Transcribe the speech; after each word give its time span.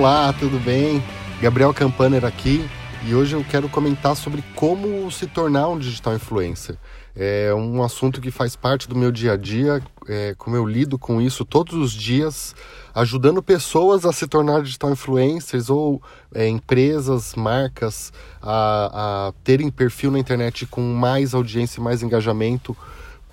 Olá, 0.00 0.32
tudo 0.32 0.58
bem? 0.58 1.02
Gabriel 1.42 1.74
Campaner 1.74 2.24
aqui 2.24 2.66
e 3.06 3.14
hoje 3.14 3.36
eu 3.36 3.44
quero 3.44 3.68
comentar 3.68 4.16
sobre 4.16 4.42
como 4.54 5.10
se 5.10 5.26
tornar 5.26 5.68
um 5.68 5.78
digital 5.78 6.14
influencer. 6.14 6.78
É 7.14 7.52
um 7.52 7.82
assunto 7.82 8.18
que 8.18 8.30
faz 8.30 8.56
parte 8.56 8.88
do 8.88 8.96
meu 8.96 9.12
dia 9.12 9.32
a 9.32 9.36
dia, 9.36 9.82
é, 10.08 10.34
como 10.38 10.56
eu 10.56 10.64
lido 10.64 10.98
com 10.98 11.20
isso 11.20 11.44
todos 11.44 11.74
os 11.74 11.92
dias, 11.92 12.56
ajudando 12.94 13.42
pessoas 13.42 14.06
a 14.06 14.12
se 14.14 14.26
tornar 14.26 14.62
digital 14.62 14.90
influencers 14.90 15.68
ou 15.68 16.00
é, 16.34 16.48
empresas, 16.48 17.34
marcas 17.34 18.10
a, 18.40 19.26
a 19.28 19.32
terem 19.44 19.70
perfil 19.70 20.12
na 20.12 20.18
internet 20.18 20.64
com 20.64 20.80
mais 20.80 21.34
audiência 21.34 21.78
e 21.78 21.84
mais 21.84 22.02
engajamento 22.02 22.74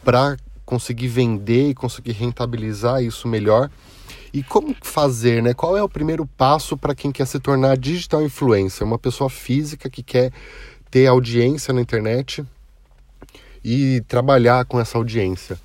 para 0.04 0.36
conseguir 0.68 1.08
vender 1.08 1.70
e 1.70 1.74
conseguir 1.74 2.12
rentabilizar 2.12 3.02
isso 3.02 3.26
melhor. 3.26 3.72
E 4.34 4.44
como 4.44 4.76
fazer, 4.82 5.42
né? 5.42 5.54
Qual 5.54 5.78
é 5.78 5.82
o 5.82 5.88
primeiro 5.88 6.26
passo 6.26 6.76
para 6.76 6.94
quem 6.94 7.10
quer 7.10 7.26
se 7.26 7.40
tornar 7.40 7.78
digital 7.78 8.22
influencer? 8.22 8.86
Uma 8.86 9.00
pessoa 9.00 9.30
física 9.30 9.90
que 9.90 10.04
quer 10.04 10.34
ter 10.92 11.08
audiência 11.08 11.74
na 11.74 11.80
internet 11.80 12.46
e 13.64 14.04
trabalhar 14.10 14.66
com 14.66 14.78
essa 14.78 14.98
audiência. 14.98 15.58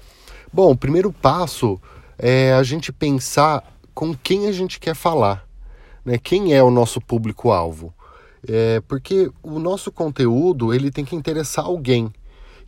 Bom, 0.53 0.71
o 0.71 0.77
primeiro 0.77 1.13
passo 1.13 1.81
é 2.17 2.53
a 2.53 2.63
gente 2.63 2.93
pensar 2.93 3.77
com 3.93 4.15
quem 4.15 4.47
a 4.47 4.53
gente 4.53 4.79
quer 4.79 4.95
falar, 4.95 5.45
né? 6.05 6.17
Quem 6.17 6.55
é 6.55 6.63
o 6.63 6.71
nosso 6.71 7.01
público-alvo? 7.01 7.93
É, 8.47 8.81
porque 8.87 9.31
o 9.43 9.59
nosso 9.59 9.91
conteúdo 9.91 10.73
ele 10.73 10.93
tem 10.93 11.05
que 11.05 11.17
interessar 11.17 11.65
alguém 11.65 12.13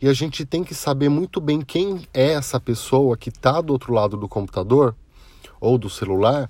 e 0.01 0.07
a 0.07 0.13
gente 0.13 0.45
tem 0.45 0.63
que 0.63 0.73
saber 0.73 1.09
muito 1.09 1.39
bem 1.39 1.61
quem 1.61 2.07
é 2.13 2.33
essa 2.33 2.59
pessoa 2.59 3.17
que 3.17 3.29
está 3.29 3.61
do 3.61 3.73
outro 3.73 3.93
lado 3.93 4.17
do 4.17 4.27
computador 4.27 4.95
ou 5.59 5.77
do 5.77 5.89
celular 5.89 6.49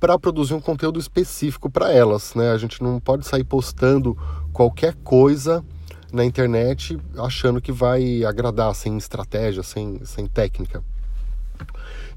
para 0.00 0.18
produzir 0.18 0.54
um 0.54 0.60
conteúdo 0.60 0.98
específico 0.98 1.68
para 1.68 1.92
elas, 1.92 2.34
né? 2.34 2.52
A 2.52 2.58
gente 2.58 2.82
não 2.82 3.00
pode 3.00 3.26
sair 3.26 3.44
postando 3.44 4.16
qualquer 4.52 4.94
coisa 5.02 5.64
na 6.12 6.24
internet 6.24 6.98
achando 7.18 7.60
que 7.60 7.72
vai 7.72 8.24
agradar 8.24 8.74
sem 8.74 8.96
estratégia, 8.96 9.62
sem, 9.62 10.04
sem 10.04 10.26
técnica. 10.26 10.82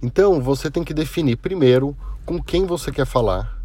Então 0.02 0.42
você 0.42 0.70
tem 0.70 0.84
que 0.84 0.94
definir 0.94 1.38
primeiro 1.38 1.96
com 2.26 2.42
quem 2.42 2.66
você 2.66 2.92
quer 2.92 3.06
falar, 3.06 3.60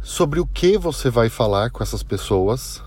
sobre 0.00 0.40
o 0.40 0.46
que 0.46 0.76
você 0.76 1.10
vai 1.10 1.28
falar 1.28 1.70
com 1.70 1.82
essas 1.82 2.02
pessoas 2.02 2.82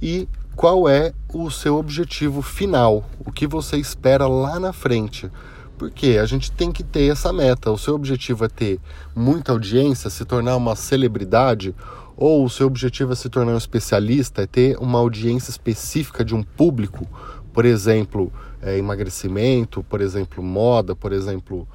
e 0.00 0.28
qual 0.56 0.88
é 0.88 1.12
o 1.32 1.50
seu 1.50 1.76
objetivo 1.76 2.40
final, 2.40 3.04
o 3.24 3.32
que 3.32 3.46
você 3.46 3.76
espera 3.76 4.26
lá 4.26 4.58
na 4.60 4.72
frente. 4.72 5.30
Porque 5.76 6.18
a 6.20 6.24
gente 6.24 6.52
tem 6.52 6.70
que 6.70 6.84
ter 6.84 7.10
essa 7.10 7.32
meta. 7.32 7.70
O 7.70 7.78
seu 7.78 7.94
objetivo 7.94 8.44
é 8.44 8.48
ter 8.48 8.78
muita 9.14 9.52
audiência, 9.52 10.08
se 10.08 10.24
tornar 10.24 10.56
uma 10.56 10.76
celebridade, 10.76 11.74
ou 12.16 12.44
o 12.44 12.50
seu 12.50 12.68
objetivo 12.68 13.12
é 13.12 13.16
se 13.16 13.28
tornar 13.28 13.52
um 13.52 13.58
especialista, 13.58 14.42
é 14.42 14.46
ter 14.46 14.78
uma 14.78 15.00
audiência 15.00 15.50
específica 15.50 16.24
de 16.24 16.34
um 16.34 16.44
público, 16.44 17.06
por 17.52 17.64
exemplo, 17.64 18.32
é, 18.62 18.78
emagrecimento, 18.78 19.82
por 19.82 20.00
exemplo, 20.00 20.42
moda, 20.42 20.94
por 20.94 21.12
exemplo, 21.12 21.66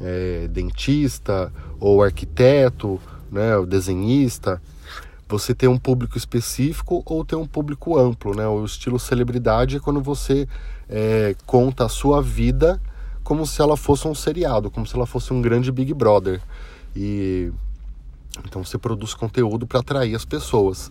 é, 0.00 0.48
dentista 0.48 1.52
ou 1.78 2.02
arquiteto, 2.02 2.98
né, 3.30 3.50
desenhista 3.68 4.60
você 5.38 5.54
ter 5.54 5.68
um 5.68 5.78
público 5.78 6.16
específico 6.16 7.02
ou 7.06 7.24
ter 7.24 7.36
um 7.36 7.46
público 7.46 7.98
amplo, 7.98 8.34
né? 8.34 8.46
O 8.46 8.64
estilo 8.64 8.98
celebridade 8.98 9.76
é 9.76 9.80
quando 9.80 10.00
você 10.00 10.48
é, 10.88 11.34
conta 11.46 11.86
a 11.86 11.88
sua 11.88 12.22
vida 12.22 12.80
como 13.22 13.46
se 13.46 13.60
ela 13.60 13.76
fosse 13.76 14.06
um 14.06 14.14
seriado, 14.14 14.70
como 14.70 14.86
se 14.86 14.94
ela 14.94 15.06
fosse 15.06 15.32
um 15.32 15.40
grande 15.40 15.70
Big 15.70 15.94
Brother. 15.94 16.40
E 16.94 17.52
então 18.46 18.64
você 18.64 18.78
produz 18.78 19.14
conteúdo 19.14 19.66
para 19.66 19.80
atrair 19.80 20.14
as 20.14 20.24
pessoas. 20.24 20.90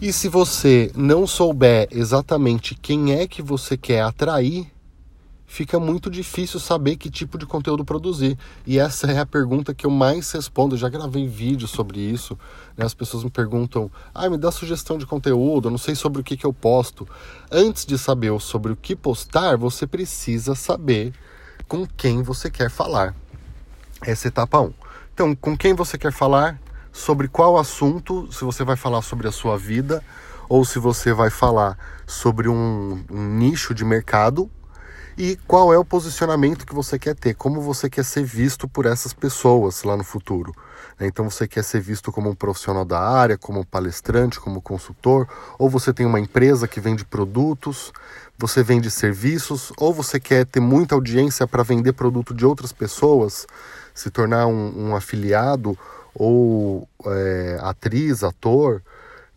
E 0.00 0.12
se 0.12 0.28
você 0.28 0.90
não 0.94 1.26
souber 1.26 1.88
exatamente 1.90 2.74
quem 2.74 3.12
é 3.12 3.26
que 3.26 3.40
você 3.40 3.76
quer 3.76 4.02
atrair, 4.02 4.66
fica 5.46 5.78
muito 5.78 6.10
difícil 6.10 6.58
saber 6.58 6.96
que 6.96 7.10
tipo 7.10 7.38
de 7.38 7.46
conteúdo 7.46 7.84
produzir. 7.84 8.38
E 8.66 8.78
essa 8.78 9.10
é 9.10 9.18
a 9.18 9.26
pergunta 9.26 9.74
que 9.74 9.86
eu 9.86 9.90
mais 9.90 10.30
respondo. 10.32 10.74
Eu 10.74 10.78
já 10.78 10.88
gravei 10.88 11.26
vídeo 11.28 11.68
sobre 11.68 12.00
isso. 12.00 12.38
Né? 12.76 12.84
As 12.84 12.94
pessoas 12.94 13.24
me 13.24 13.30
perguntam: 13.30 13.90
ah, 14.14 14.28
me 14.28 14.38
dá 14.38 14.50
sugestão 14.50 14.98
de 14.98 15.06
conteúdo, 15.06 15.68
eu 15.68 15.70
não 15.70 15.78
sei 15.78 15.94
sobre 15.94 16.20
o 16.20 16.24
que, 16.24 16.36
que 16.36 16.46
eu 16.46 16.52
posto. 16.52 17.06
Antes 17.50 17.84
de 17.84 17.98
saber 17.98 18.38
sobre 18.40 18.72
o 18.72 18.76
que 18.76 18.96
postar, 18.96 19.56
você 19.56 19.86
precisa 19.86 20.54
saber 20.54 21.12
com 21.68 21.86
quem 21.86 22.22
você 22.22 22.50
quer 22.50 22.70
falar. 22.70 23.14
Essa 24.02 24.26
é 24.26 24.28
etapa 24.28 24.60
1. 24.60 24.72
Então, 25.12 25.34
com 25.34 25.56
quem 25.56 25.74
você 25.74 25.96
quer 25.96 26.12
falar, 26.12 26.60
sobre 26.92 27.26
qual 27.26 27.56
assunto, 27.58 28.30
se 28.32 28.44
você 28.44 28.64
vai 28.64 28.76
falar 28.76 29.02
sobre 29.02 29.26
a 29.26 29.32
sua 29.32 29.58
vida 29.58 30.02
ou 30.48 30.64
se 30.64 30.78
você 30.78 31.12
vai 31.12 31.30
falar 31.30 31.76
sobre 32.06 32.48
um, 32.48 33.04
um 33.10 33.36
nicho 33.36 33.74
de 33.74 33.84
mercado 33.84 34.50
e 35.16 35.36
qual 35.46 35.72
é 35.72 35.78
o 35.78 35.84
posicionamento 35.84 36.66
que 36.66 36.74
você 36.74 36.98
quer 36.98 37.14
ter, 37.14 37.34
como 37.34 37.60
você 37.60 37.88
quer 37.88 38.04
ser 38.04 38.24
visto 38.24 38.66
por 38.66 38.86
essas 38.86 39.12
pessoas 39.12 39.82
lá 39.84 39.96
no 39.96 40.04
futuro. 40.04 40.54
Né? 40.98 41.06
Então 41.06 41.30
você 41.30 41.46
quer 41.46 41.62
ser 41.62 41.80
visto 41.80 42.10
como 42.10 42.30
um 42.30 42.34
profissional 42.34 42.84
da 42.84 43.00
área, 43.00 43.38
como 43.38 43.64
palestrante, 43.64 44.40
como 44.40 44.60
consultor, 44.60 45.28
ou 45.58 45.70
você 45.70 45.92
tem 45.92 46.04
uma 46.04 46.20
empresa 46.20 46.66
que 46.66 46.80
vende 46.80 47.04
produtos, 47.04 47.92
você 48.36 48.62
vende 48.62 48.90
serviços, 48.90 49.72
ou 49.76 49.94
você 49.94 50.18
quer 50.18 50.44
ter 50.44 50.60
muita 50.60 50.94
audiência 50.94 51.46
para 51.46 51.62
vender 51.62 51.92
produto 51.92 52.34
de 52.34 52.44
outras 52.44 52.72
pessoas, 52.72 53.46
se 53.94 54.10
tornar 54.10 54.46
um, 54.46 54.88
um 54.88 54.96
afiliado 54.96 55.78
ou 56.12 56.88
é, 57.06 57.58
atriz, 57.60 58.24
ator, 58.24 58.82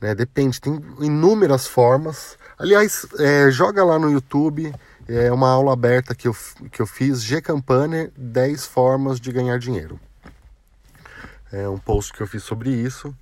né? 0.01 0.15
depende, 0.15 0.59
tem 0.59 0.79
inúmeras 0.99 1.67
formas. 1.67 2.37
Aliás, 2.57 3.05
é, 3.19 3.51
joga 3.51 3.83
lá 3.83 3.99
no 3.99 4.11
YouTube 4.11 4.73
é 5.07 5.31
uma 5.31 5.49
aula 5.49 5.73
aberta 5.73 6.13
que 6.13 6.27
eu, 6.27 6.35
que 6.71 6.81
eu 6.81 6.87
fiz, 6.87 7.21
G 7.23 7.41
Campaner, 7.41 8.11
10 8.17 8.65
formas 8.65 9.19
de 9.19 9.31
ganhar 9.31 9.57
dinheiro. 9.57 9.99
É 11.51 11.67
um 11.67 11.77
post 11.77 12.11
que 12.11 12.21
eu 12.21 12.27
fiz 12.27 12.43
sobre 12.43 12.69
isso. 12.69 13.15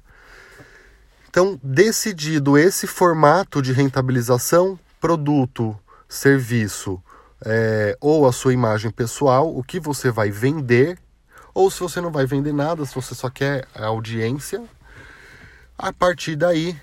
Então, 1.30 1.60
decidido 1.62 2.58
esse 2.58 2.88
formato 2.88 3.62
de 3.62 3.72
rentabilização, 3.72 4.80
produto, 5.00 5.78
serviço 6.08 7.02
é, 7.46 7.98
ou 8.00 8.28
a 8.28 8.32
sua 8.32 8.54
imagem 8.54 8.90
pessoal, 8.90 9.56
o 9.56 9.64
que 9.64 9.80
você 9.80 10.10
vai 10.10 10.32
vender, 10.32 10.98
ou 11.54 11.70
se 11.70 11.80
você 11.82 12.02
não 12.02 12.12
vai 12.12 12.26
vender 12.26 12.54
nada, 12.54 12.86
se 12.86 12.96
você 12.96 13.14
só 13.14 13.30
quer 13.30 13.68
a 13.76 13.86
audiência, 13.86 14.64
a 15.78 15.92
partir 15.92 16.36
daí, 16.36 16.76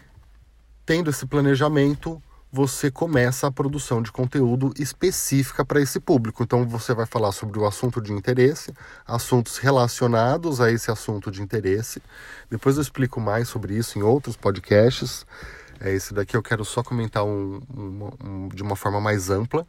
tendo 0.84 1.10
esse 1.10 1.26
planejamento, 1.26 2.22
você 2.52 2.90
começa 2.90 3.46
a 3.46 3.50
produção 3.50 4.02
de 4.02 4.12
conteúdo 4.12 4.74
específica 4.78 5.64
para 5.64 5.80
esse 5.80 5.98
público. 5.98 6.42
Então 6.42 6.68
você 6.68 6.92
vai 6.92 7.06
falar 7.06 7.32
sobre 7.32 7.58
o 7.58 7.66
assunto 7.66 7.98
de 7.98 8.12
interesse, 8.12 8.74
assuntos 9.06 9.56
relacionados 9.56 10.60
a 10.60 10.70
esse 10.70 10.90
assunto 10.90 11.30
de 11.30 11.40
interesse. 11.40 12.02
Depois 12.50 12.76
eu 12.76 12.82
explico 12.82 13.18
mais 13.18 13.48
sobre 13.48 13.74
isso 13.74 13.98
em 13.98 14.02
outros 14.02 14.36
podcasts. 14.36 15.24
É, 15.80 15.94
esse 15.94 16.12
daqui 16.12 16.36
eu 16.36 16.42
quero 16.42 16.62
só 16.62 16.82
comentar 16.82 17.24
um, 17.24 17.62
um, 17.74 18.10
um, 18.22 18.48
de 18.48 18.62
uma 18.62 18.76
forma 18.76 19.00
mais 19.00 19.30
ampla. 19.30 19.66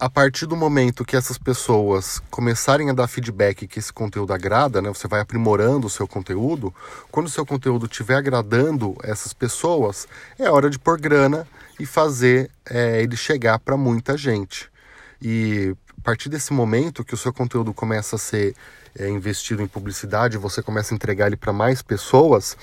A 0.00 0.08
partir 0.08 0.46
do 0.46 0.54
momento 0.54 1.04
que 1.04 1.16
essas 1.16 1.36
pessoas 1.36 2.22
começarem 2.30 2.88
a 2.88 2.92
dar 2.92 3.08
feedback 3.08 3.66
que 3.66 3.80
esse 3.80 3.92
conteúdo 3.92 4.32
agrada, 4.32 4.80
né, 4.80 4.88
você 4.90 5.08
vai 5.08 5.20
aprimorando 5.20 5.88
o 5.88 5.90
seu 5.90 6.06
conteúdo. 6.06 6.72
Quando 7.10 7.26
o 7.26 7.30
seu 7.30 7.44
conteúdo 7.44 7.86
estiver 7.86 8.14
agradando 8.14 8.94
essas 9.02 9.32
pessoas, 9.32 10.06
é 10.38 10.48
hora 10.48 10.70
de 10.70 10.78
pôr 10.78 11.00
grana 11.00 11.48
e 11.80 11.84
fazer 11.84 12.48
é, 12.64 13.02
ele 13.02 13.16
chegar 13.16 13.58
para 13.58 13.76
muita 13.76 14.16
gente. 14.16 14.70
E 15.20 15.74
a 15.98 16.02
partir 16.04 16.28
desse 16.28 16.52
momento 16.52 17.04
que 17.04 17.14
o 17.14 17.18
seu 17.18 17.32
conteúdo 17.32 17.74
começa 17.74 18.14
a 18.14 18.20
ser 18.20 18.54
é, 18.96 19.08
investido 19.08 19.62
em 19.62 19.66
publicidade, 19.66 20.38
você 20.38 20.62
começa 20.62 20.94
a 20.94 20.96
entregar 20.96 21.26
ele 21.26 21.36
para 21.36 21.52
mais 21.52 21.82
pessoas, 21.82 22.56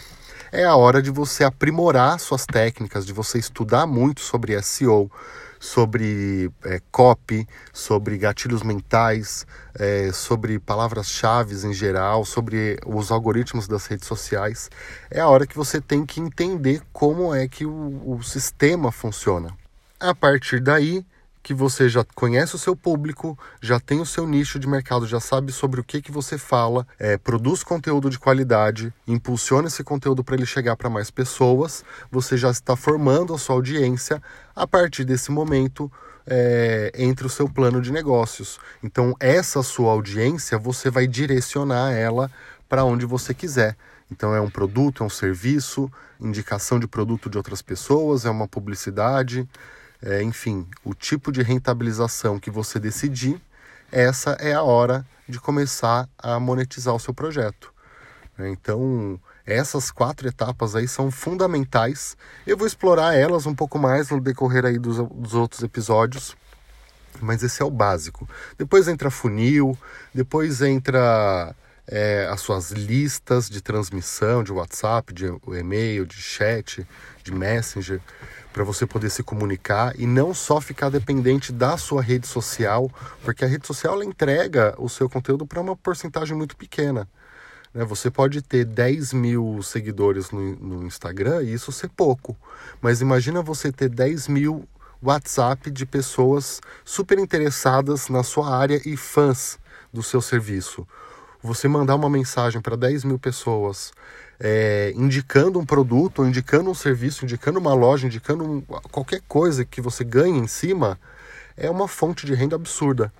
é 0.55 0.63
a 0.63 0.75
hora 0.75 1.01
de 1.01 1.11
você 1.11 1.43
aprimorar 1.43 2.17
suas 2.17 2.45
técnicas, 2.45 3.05
de 3.05 3.11
você 3.11 3.37
estudar 3.37 3.85
muito 3.85 4.21
sobre 4.21 4.59
SEO, 4.61 5.11
sobre 5.59 6.49
é, 6.63 6.79
copy, 6.91 7.45
sobre 7.73 8.17
gatilhos 8.17 8.63
mentais, 8.63 9.45
é, 9.77 10.11
sobre 10.13 10.57
palavras-chave 10.57 11.55
em 11.67 11.73
geral, 11.73 12.23
sobre 12.23 12.79
os 12.85 13.11
algoritmos 13.11 13.67
das 13.67 13.85
redes 13.85 14.07
sociais. 14.07 14.69
É 15.11 15.19
a 15.19 15.27
hora 15.27 15.45
que 15.45 15.57
você 15.57 15.81
tem 15.81 16.05
que 16.05 16.21
entender 16.21 16.81
como 16.93 17.35
é 17.35 17.49
que 17.49 17.65
o, 17.65 18.01
o 18.05 18.23
sistema 18.23 18.93
funciona. 18.93 19.53
A 19.99 20.15
partir 20.15 20.61
daí, 20.61 21.05
que 21.45 21.53
você 21.53 21.87
já 21.87 22.03
conhece 22.15 22.55
o 22.55 22.57
seu 22.57 22.75
público, 22.75 23.37
já 23.61 23.79
tem 23.79 24.01
o 24.01 24.05
seu 24.05 24.25
nicho 24.25 24.57
de 24.57 24.67
mercado, 24.67 25.05
já 25.05 25.19
sabe 25.19 25.51
sobre 25.51 25.79
o 25.79 25.83
que, 25.83 26.01
que 26.01 26.11
você 26.11 26.39
fala, 26.39 26.87
é, 26.97 27.19
produz 27.19 27.61
conteúdo 27.61 28.09
de 28.09 28.17
qualidade, 28.17 28.91
impulsiona 29.07 29.67
esse 29.67 29.83
conteúdo 29.83 30.23
para 30.23 30.33
ele 30.33 30.45
chegar 30.47 30.75
para 30.75 30.89
mais 30.89 31.11
pessoas, 31.11 31.85
você 32.09 32.35
já 32.35 32.49
está 32.49 32.75
formando 32.75 33.31
a 33.31 33.37
sua 33.37 33.57
audiência 33.57 34.19
a 34.55 34.65
partir 34.65 35.05
desse 35.05 35.31
momento. 35.31 35.91
É, 36.27 36.91
entre 36.95 37.27
o 37.27 37.29
seu 37.29 37.47
plano 37.47 37.79
de 37.79 37.91
negócios. 37.91 38.59
Então, 38.81 39.13
essa 39.19 39.61
sua 39.61 39.91
audiência 39.91 40.57
você 40.57 40.89
vai 40.89 41.05
direcionar 41.05 41.91
ela 41.91 42.31
para 42.67 42.83
onde 42.83 43.05
você 43.05 43.31
quiser. 43.31 43.77
Então 44.11 44.33
é 44.33 44.41
um 44.41 44.49
produto, 44.49 45.03
é 45.03 45.05
um 45.05 45.09
serviço, 45.09 45.87
indicação 46.19 46.79
de 46.79 46.87
produto 46.87 47.29
de 47.29 47.37
outras 47.37 47.61
pessoas, 47.61 48.25
é 48.25 48.29
uma 48.31 48.47
publicidade, 48.47 49.47
é, 50.05 50.21
enfim, 50.21 50.67
o 50.83 50.93
tipo 50.93 51.31
de 51.31 51.41
rentabilização 51.41 52.39
que 52.39 52.51
você 52.51 52.79
decidir, 52.79 53.41
essa 53.91 54.31
é 54.33 54.53
a 54.53 54.61
hora 54.61 55.03
de 55.27 55.39
começar 55.39 56.07
a 56.15 56.39
monetizar 56.39 56.93
o 56.93 56.99
seu 56.99 57.11
projeto. 57.13 57.73
Então, 58.37 59.19
essas 59.45 59.89
quatro 59.89 60.27
etapas 60.27 60.75
aí 60.75 60.87
são 60.87 61.09
fundamentais. 61.09 62.15
Eu 62.45 62.55
vou 62.55 62.67
explorar 62.67 63.15
elas 63.15 63.47
um 63.47 63.55
pouco 63.55 63.79
mais 63.79 64.09
no 64.11 64.21
decorrer 64.21 64.65
aí 64.65 64.77
dos, 64.77 64.97
dos 64.97 65.33
outros 65.33 65.63
episódios, 65.63 66.35
mas 67.19 67.41
esse 67.41 67.63
é 67.63 67.65
o 67.65 67.71
básico. 67.71 68.29
Depois 68.57 68.87
entra 68.87 69.09
funil, 69.09 69.75
depois 70.13 70.61
entra 70.61 71.55
é, 71.87 72.27
as 72.31 72.41
suas 72.41 72.71
listas 72.71 73.49
de 73.49 73.61
transmissão 73.61 74.43
de 74.43 74.51
WhatsApp, 74.51 75.13
de 75.13 75.25
e-mail, 75.25 76.05
de 76.05 76.15
chat, 76.15 76.85
de 77.23 77.31
Messenger, 77.31 78.01
para 78.51 78.63
você 78.63 78.85
poder 78.85 79.09
se 79.09 79.21
comunicar 79.21 79.93
e 79.99 80.07
não 80.07 80.33
só 80.33 80.61
ficar 80.61 80.89
dependente 80.89 81.51
da 81.51 81.77
sua 81.77 82.01
rede 82.01 82.25
social, 82.25 82.89
porque 83.23 83.43
a 83.43 83.47
rede 83.47 83.67
social 83.67 84.01
entrega 84.01 84.73
o 84.77 84.87
seu 84.87 85.09
conteúdo 85.09 85.45
para 85.45 85.59
uma 85.59 85.75
porcentagem 85.75 86.35
muito 86.35 86.55
pequena. 86.55 87.07
Né? 87.73 87.83
Você 87.83 88.09
pode 88.09 88.41
ter 88.41 88.63
10 88.63 89.13
mil 89.13 89.61
seguidores 89.61 90.31
no, 90.31 90.55
no 90.55 90.87
Instagram 90.87 91.43
e 91.43 91.53
isso 91.53 91.71
ser 91.71 91.89
pouco, 91.89 92.35
mas 92.81 93.01
imagina 93.01 93.41
você 93.41 93.71
ter 93.71 93.89
10 93.89 94.29
mil 94.29 94.67
WhatsApp 95.03 95.69
de 95.69 95.85
pessoas 95.85 96.61
super 96.83 97.19
interessadas 97.19 98.07
na 98.07 98.23
sua 98.23 98.55
área 98.55 98.81
e 98.85 98.95
fãs 98.95 99.59
do 99.93 100.01
seu 100.01 100.21
serviço 100.21 100.87
você 101.45 101.67
mandar 101.67 101.95
uma 101.95 102.09
mensagem 102.09 102.59
para 102.61 102.75
10 102.75 103.03
mil 103.03 103.19
pessoas 103.19 103.93
é, 104.39 104.91
indicando 104.95 105.59
um 105.59 105.65
produto, 105.65 106.25
indicando 106.25 106.69
um 106.69 106.73
serviço, 106.73 107.23
indicando 107.23 107.59
uma 107.59 107.73
loja, 107.73 108.07
indicando 108.07 108.43
um, 108.43 108.61
qualquer 108.91 109.21
coisa 109.27 109.63
que 109.63 109.81
você 109.81 110.03
ganhe 110.03 110.37
em 110.37 110.47
cima, 110.47 110.99
é 111.55 111.69
uma 111.69 111.87
fonte 111.87 112.25
de 112.25 112.33
renda 112.33 112.55
absurda. 112.55 113.11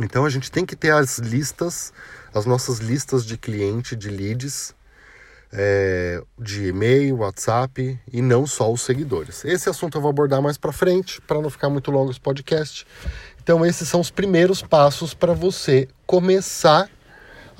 Então 0.00 0.24
a 0.24 0.30
gente 0.30 0.50
tem 0.50 0.64
que 0.64 0.76
ter 0.76 0.92
as 0.92 1.18
listas, 1.18 1.92
as 2.32 2.46
nossas 2.46 2.78
listas 2.78 3.24
de 3.24 3.36
cliente, 3.36 3.96
de 3.96 4.08
leads, 4.08 4.74
é, 5.52 6.22
de 6.38 6.68
e-mail, 6.68 7.16
WhatsApp 7.16 7.98
e 8.12 8.22
não 8.22 8.46
só 8.46 8.70
os 8.72 8.82
seguidores. 8.82 9.44
Esse 9.44 9.68
assunto 9.68 9.98
eu 9.98 10.02
vou 10.02 10.10
abordar 10.10 10.40
mais 10.40 10.56
para 10.56 10.70
frente, 10.70 11.20
para 11.22 11.40
não 11.40 11.50
ficar 11.50 11.68
muito 11.68 11.90
longo 11.90 12.10
esse 12.10 12.20
podcast. 12.20 12.86
Então 13.42 13.66
esses 13.66 13.88
são 13.88 14.00
os 14.00 14.10
primeiros 14.10 14.62
passos 14.62 15.12
para 15.12 15.32
você 15.32 15.88
começar 16.06 16.88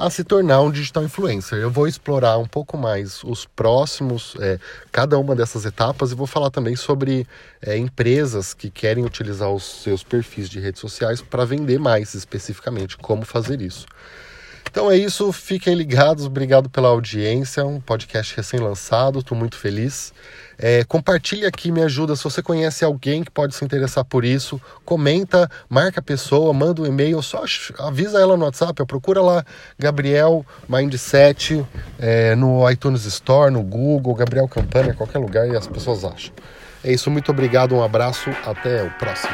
a 0.00 0.08
se 0.08 0.24
tornar 0.24 0.62
um 0.62 0.70
digital 0.70 1.04
influencer. 1.04 1.58
Eu 1.58 1.70
vou 1.70 1.86
explorar 1.86 2.38
um 2.38 2.46
pouco 2.46 2.78
mais 2.78 3.22
os 3.22 3.44
próximos, 3.44 4.34
é, 4.40 4.58
cada 4.90 5.18
uma 5.18 5.36
dessas 5.36 5.66
etapas, 5.66 6.10
e 6.10 6.14
vou 6.14 6.26
falar 6.26 6.50
também 6.50 6.74
sobre 6.74 7.26
é, 7.60 7.76
empresas 7.76 8.54
que 8.54 8.70
querem 8.70 9.04
utilizar 9.04 9.50
os 9.52 9.82
seus 9.82 10.02
perfis 10.02 10.48
de 10.48 10.58
redes 10.58 10.80
sociais 10.80 11.20
para 11.20 11.44
vender 11.44 11.78
mais 11.78 12.14
especificamente, 12.14 12.96
como 12.96 13.26
fazer 13.26 13.60
isso. 13.60 13.86
Então 14.70 14.88
é 14.88 14.96
isso, 14.96 15.32
fiquem 15.32 15.74
ligados, 15.74 16.26
obrigado 16.26 16.70
pela 16.70 16.88
audiência, 16.88 17.66
um 17.66 17.80
podcast 17.80 18.36
recém-lançado, 18.36 19.18
estou 19.18 19.36
muito 19.36 19.56
feliz. 19.56 20.12
É, 20.56 20.84
compartilhe 20.84 21.44
aqui, 21.44 21.72
me 21.72 21.82
ajuda. 21.82 22.14
Se 22.14 22.22
você 22.22 22.40
conhece 22.40 22.84
alguém 22.84 23.24
que 23.24 23.30
pode 23.30 23.54
se 23.54 23.64
interessar 23.64 24.04
por 24.04 24.24
isso, 24.24 24.60
comenta, 24.84 25.50
marca 25.68 25.98
a 25.98 26.02
pessoa, 26.02 26.52
manda 26.52 26.82
um 26.82 26.86
e-mail, 26.86 27.20
só 27.20 27.42
avisa 27.78 28.20
ela 28.20 28.36
no 28.36 28.44
WhatsApp, 28.44 28.84
procura 28.86 29.20
lá 29.20 29.44
Gabriel 29.76 30.46
Mindset 30.68 31.66
é, 31.98 32.36
no 32.36 32.70
iTunes 32.70 33.04
Store, 33.06 33.50
no 33.50 33.62
Google, 33.62 34.14
Gabriel 34.14 34.46
Campana, 34.46 34.94
qualquer 34.94 35.18
lugar 35.18 35.48
e 35.48 35.56
as 35.56 35.66
pessoas 35.66 36.04
acham. 36.04 36.32
É 36.84 36.92
isso, 36.92 37.10
muito 37.10 37.32
obrigado, 37.32 37.74
um 37.74 37.82
abraço, 37.82 38.30
até 38.44 38.84
o 38.84 38.90
próximo. 38.92 39.32